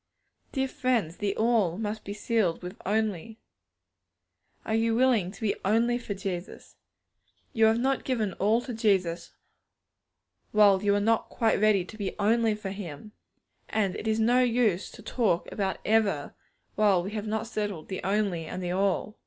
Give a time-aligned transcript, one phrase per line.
[0.51, 3.37] Dear friends, the 'all' must be sealed with 'only.'
[4.65, 6.75] Are you willing to be 'only' for Jesus?
[7.53, 9.35] You have not given 'all' to Jesus
[10.53, 13.11] while you are not quite ready to be 'only' for Him.
[13.69, 16.33] And it is no use to talk about 'ever'
[16.73, 19.19] while we have not settled the 'only' and the 'all.'